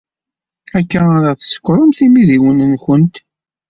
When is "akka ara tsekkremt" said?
0.77-1.99